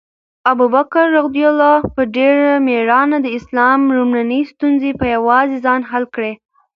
[0.51, 1.27] ابوبکر رض
[1.95, 6.31] په ډېره مېړانه د اسلام لومړنۍ ستونزې په یوازې ځان حل کړې.